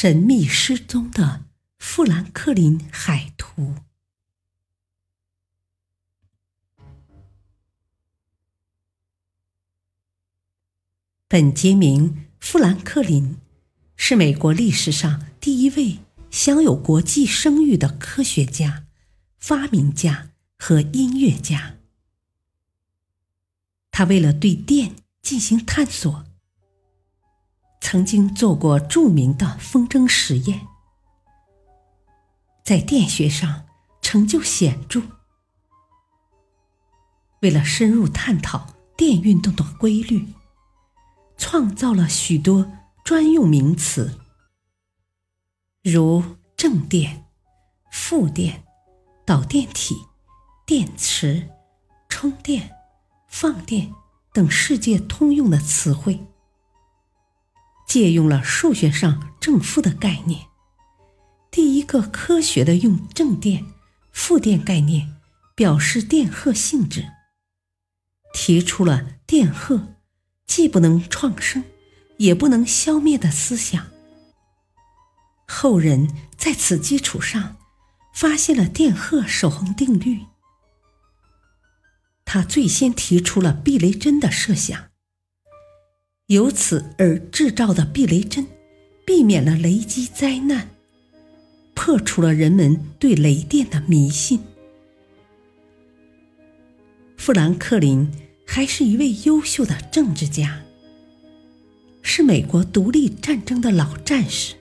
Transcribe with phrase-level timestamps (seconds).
[0.00, 1.46] 神秘失踪的
[1.80, 3.74] 富兰克林海图。
[11.26, 13.38] 本杰明·富兰克林
[13.96, 15.98] 是美国历史上第一位
[16.30, 18.86] 享有国际声誉的科学家、
[19.36, 21.78] 发明家和音乐家。
[23.90, 26.27] 他为了对电进行探索。
[27.90, 30.66] 曾经做过著名的风筝实验，
[32.62, 33.64] 在电学上
[34.02, 35.00] 成就显著。
[37.40, 40.28] 为了深入探讨电运动的规律，
[41.38, 42.70] 创造了许多
[43.06, 44.20] 专用名词，
[45.82, 46.22] 如
[46.58, 47.24] 正电、
[47.90, 48.64] 负电、
[49.24, 49.94] 导电体、
[50.66, 51.48] 电池、
[52.10, 52.70] 充电、
[53.28, 53.94] 放电
[54.34, 56.22] 等世界通用的词汇。
[57.88, 60.46] 借用了数学上正负的概念，
[61.50, 63.64] 第一个科学的用正电、
[64.12, 65.16] 负电概念
[65.54, 67.06] 表示电荷性质，
[68.34, 69.94] 提出了电荷
[70.46, 71.64] 既不能创生，
[72.18, 73.88] 也不能消灭的思想。
[75.46, 77.56] 后人在此基础上
[78.12, 80.26] 发现了电荷守恒定律。
[82.26, 84.87] 他最先提出了避雷针的设想。
[86.28, 88.46] 由此而制造的避雷针，
[89.06, 90.68] 避免了雷击灾难，
[91.72, 94.40] 破除了人们对雷电的迷信。
[97.16, 98.10] 富兰克林
[98.46, 100.60] 还是一位优秀的政治家，
[102.02, 104.54] 是美国独立战争的老战士。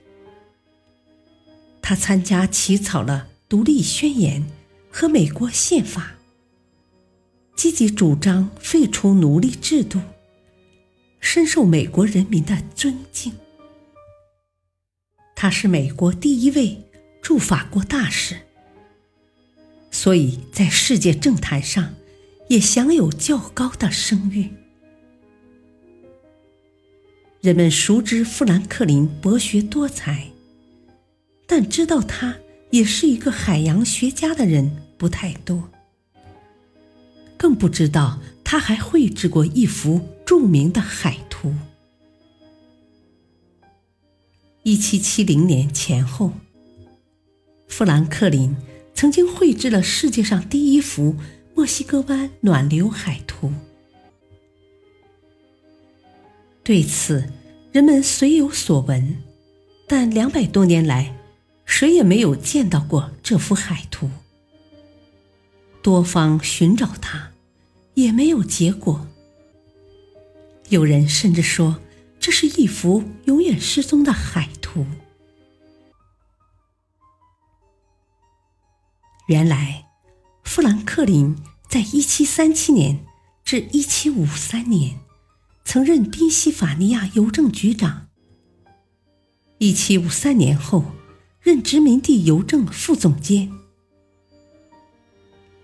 [1.82, 4.42] 他参加起草了《独立宣言》
[4.90, 6.16] 和美国宪法，
[7.58, 10.00] 积极主张废除奴隶制度。
[11.38, 13.32] 深受美国人民的尊敬。
[15.36, 16.82] 他是美国第一位
[17.22, 18.40] 驻法国大使，
[19.92, 21.94] 所以在世界政坛上
[22.48, 24.50] 也享有较高的声誉。
[27.42, 30.32] 人们熟知富兰克林博学多才，
[31.46, 32.36] 但知道他
[32.72, 35.70] 也是一个海洋学家的人不太多，
[37.38, 40.00] 更不知道他还绘制过一幅。
[40.26, 41.54] 著名的海图。
[44.64, 46.34] 一七七零年前后，
[47.70, 48.54] 富兰克林
[48.94, 51.16] 曾经绘制了世界上第一幅
[51.56, 53.54] 墨西哥湾暖流海图。
[56.62, 57.32] 对此，
[57.72, 59.24] 人们虽有所闻，
[59.88, 61.16] 但两百多年来，
[61.64, 64.10] 谁也没有见到过这幅海图。
[65.82, 67.27] 多方寻找它，
[67.98, 69.08] 也没有结果。
[70.70, 71.82] 有人甚至说，
[72.20, 74.86] 这是一幅永远失踪的海图。
[79.28, 79.88] 原来，
[80.44, 81.36] 富兰克林
[81.68, 83.04] 在一七三七年
[83.44, 85.00] 至一七五三年
[85.66, 88.10] 曾任宾夕法尼亚邮政局长。
[89.58, 90.86] 一七五三年后，
[91.42, 93.52] 任殖民地邮政副总监。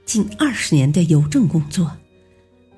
[0.04, 1.96] 近二十年的邮政工作，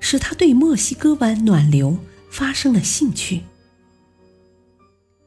[0.08, 1.98] 使他对墨西哥湾暖流。
[2.30, 3.44] 发生了兴趣，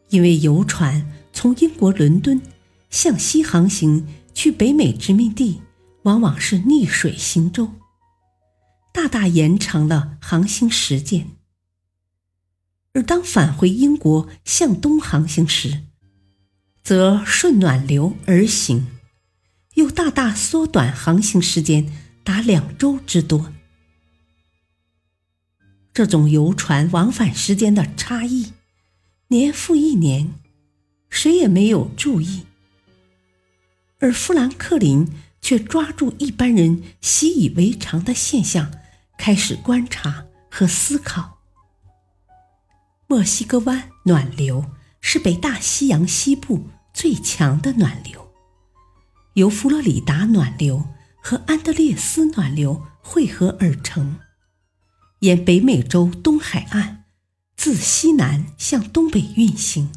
[0.10, 2.40] 因为游船从英国伦敦
[2.92, 5.60] 向西航行去北美殖民地，
[6.04, 7.74] 往往是逆水行舟，
[8.94, 11.24] 大大延长了航行时间；
[12.94, 15.80] 而当返回英国向东航行时，
[16.84, 18.86] 则顺暖流而行，
[19.74, 21.92] 又大大缩短航行时间
[22.24, 23.52] 达两周之多。
[26.00, 28.54] 这种游船往返时间的差异，
[29.28, 30.34] 年复一年，
[31.10, 32.46] 谁也没有注意。
[34.00, 35.10] 而富兰克林
[35.42, 38.72] 却抓住一般人习以为常的现象，
[39.18, 41.40] 开始观察和思考。
[43.08, 44.68] 墨西哥湾暖流
[45.02, 48.32] 是北大西洋西部最强的暖流，
[49.34, 50.86] 由佛罗里达暖流
[51.22, 54.18] 和安德烈斯暖流汇合而成。
[55.20, 57.04] 沿北美洲东海岸，
[57.58, 59.92] 自西南向东北运行，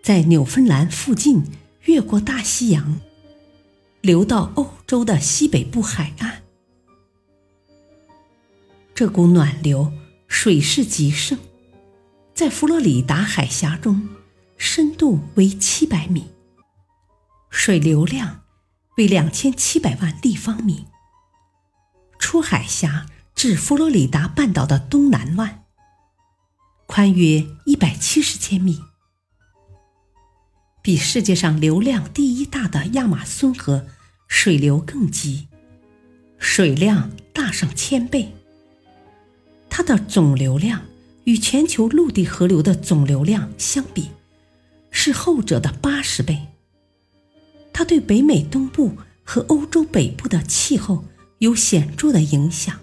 [0.00, 1.42] 在纽芬兰附近
[1.82, 3.00] 越过大西洋，
[4.00, 6.42] 流到欧洲的西北部海岸。
[8.94, 9.92] 这股暖流
[10.28, 11.36] 水势极盛，
[12.32, 14.08] 在佛罗里达海峡中
[14.56, 16.26] 深度为七百米，
[17.50, 18.42] 水流量
[18.98, 20.84] 为两千七百万立方米。
[22.20, 25.64] 出海峡至佛罗里达半岛的东南岸，
[26.86, 28.80] 宽约一百七十千米，
[30.82, 33.86] 比世界上流量第一大的亚马孙河
[34.28, 35.48] 水流更急，
[36.38, 38.32] 水量大上千倍。
[39.68, 40.82] 它的总流量
[41.24, 44.10] 与全球陆地河流的总流量相比，
[44.90, 46.46] 是后者的八十倍。
[47.72, 51.04] 它对北美东部和欧洲北部的气候。
[51.38, 52.78] 有显著的影响。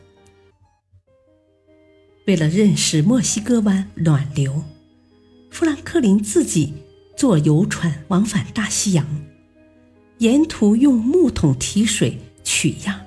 [2.26, 4.64] 为了认识墨西哥湾暖流，
[5.50, 6.74] 富兰克林自己
[7.16, 9.06] 坐游船往返大西洋，
[10.20, 13.02] 沿途用木桶提水取样，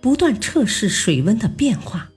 [0.00, 2.10] 不断测试水温的变化，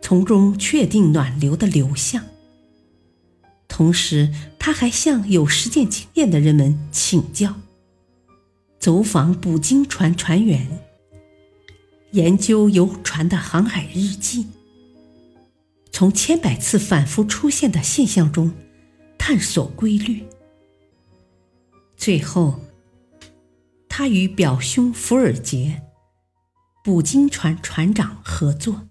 [0.00, 2.24] 从中确定暖流的流向。
[3.66, 7.54] 同时，他还向有实践经验的人们请教，
[8.78, 10.66] 走访捕鲸船船员。
[12.12, 14.46] 研究游船的航海日记，
[15.98, 18.52] 从千百次反复出现的现象中
[19.18, 20.24] 探索规律。
[21.96, 22.60] 最后，
[23.88, 25.82] 他与表兄福尔杰，
[26.84, 28.86] 捕鲸船船长合作，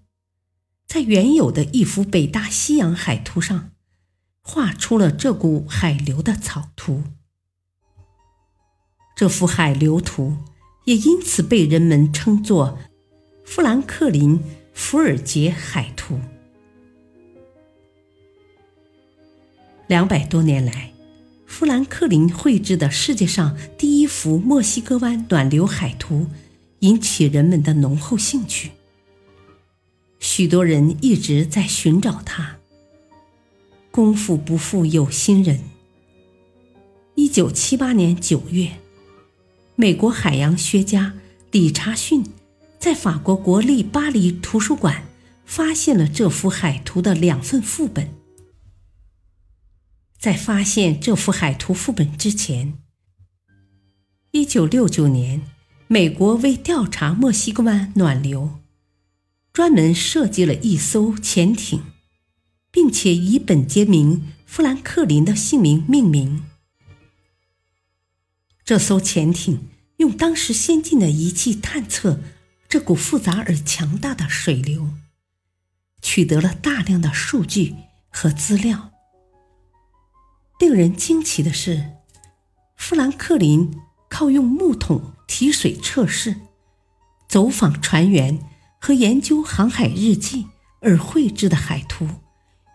[0.86, 3.70] 在原有的一幅北大西洋海图上
[4.42, 7.04] 画出了这股海流的草图。
[9.16, 10.36] 这幅海流图
[10.84, 12.78] 也因此被人们称作。
[13.46, 14.38] 富兰克林·
[14.74, 16.20] 福尔杰海图。
[19.88, 20.92] 两百多年来，
[21.46, 26.26] 富兰克林绘制的世界上第一幅墨西哥湾暖流海图
[26.80, 28.72] 引起人们的浓厚兴趣。
[30.20, 32.56] 许多人一直在寻找它。
[33.90, 35.60] 功夫不负有心人。
[37.14, 38.72] 一九七八年九月，
[39.74, 41.14] 美国海洋学家
[41.50, 42.22] 理查逊。
[42.78, 45.02] 在法国国立巴黎图书馆
[45.44, 48.17] 发现了这幅海图的两份副本。
[50.18, 52.74] 在发现这幅海图副本之前
[54.32, 55.42] ，1969年，
[55.86, 58.58] 美国为调查墨西哥湾暖流，
[59.52, 61.82] 专门设计了一艘潜艇，
[62.70, 66.44] 并且以本杰明·富兰克林的姓名命名。
[68.64, 69.68] 这艘潜艇
[69.98, 72.20] 用当时先进的仪器探测。
[72.68, 74.90] 这股复杂而强大的水流，
[76.02, 77.74] 取得了大量的数据
[78.10, 78.92] 和资料。
[80.58, 81.92] 令人惊奇的是，
[82.76, 83.78] 富兰克林
[84.08, 86.36] 靠用木桶提水测试、
[87.28, 88.38] 走访船员
[88.80, 90.46] 和研究航海日记
[90.80, 92.08] 而绘制的海图，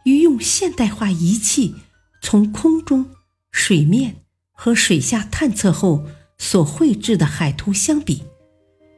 [0.06, 1.75] 与用现代化仪器
[2.21, 3.07] 从空中、
[3.51, 4.15] 水面
[4.51, 6.06] 和水下探测后
[6.37, 8.23] 所绘制的海图相比，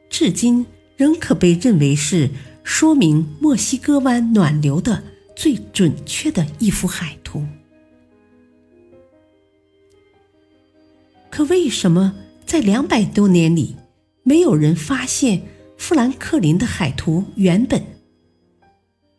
[0.08, 0.66] 至今。
[0.96, 2.30] 仍可被认为是
[2.64, 5.04] 说明墨西哥湾暖流的
[5.36, 7.44] 最准确的一幅海图。
[11.36, 12.14] 可为什么
[12.46, 13.76] 在两百多年里，
[14.22, 15.42] 没有人发现
[15.76, 17.84] 富兰克林的海图原本，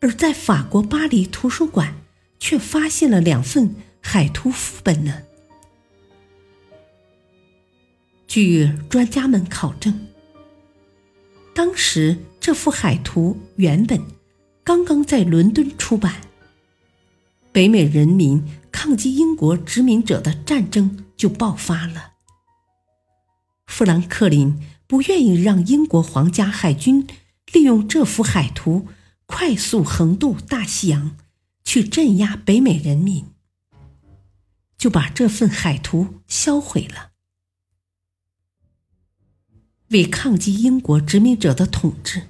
[0.00, 1.94] 而在法国巴黎图书馆
[2.40, 5.22] 却发现了两份海图副本呢？
[8.26, 10.08] 据专家们考证。
[11.54, 14.02] 当时这幅海图原本
[14.64, 16.16] 刚刚在伦敦出版，
[17.52, 22.14] 北美人民抗击英国殖民者的战争就爆发了。
[23.66, 27.06] 富兰克林不愿意让英国皇家海军
[27.52, 28.88] 利用这幅海图
[29.26, 31.16] 快速横渡大西洋
[31.64, 33.26] 去镇压北美人民，
[34.78, 37.10] 就把这份海图销毁了。
[39.90, 42.28] 为抗击英国殖民者的统治，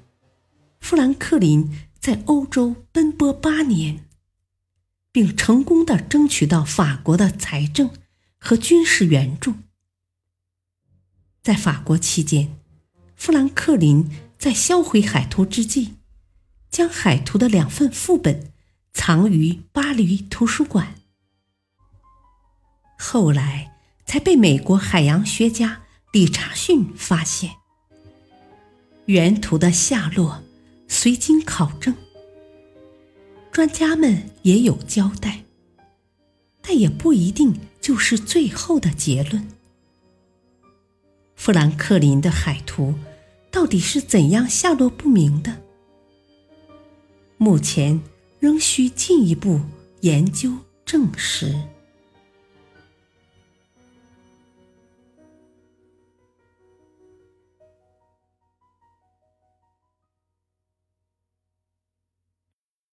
[0.81, 4.08] 富兰克林在欧洲奔波八年，
[5.13, 7.91] 并成功的争取到法国的财政
[8.39, 9.55] 和军事援助。
[11.43, 12.57] 在法国期间，
[13.17, 15.95] 富兰克林在销毁海图之际，
[16.71, 18.53] 将海图的两份副本
[18.93, 20.95] 藏于巴黎图书馆，
[22.99, 25.83] 后来才被美国海洋学家。
[26.11, 27.57] 理查逊发现，
[29.05, 30.43] 原图的下落，
[30.89, 31.95] 随经考证，
[33.59, 35.43] 专家们也有交代，
[36.63, 39.49] 但也不一定就是最后的结论。
[41.35, 42.95] 富兰克林的海图
[43.51, 45.61] 到底是怎样下落不明的？
[47.37, 48.01] 目前
[48.39, 49.61] 仍需进一步
[50.03, 50.53] 研究
[50.85, 51.61] 证实。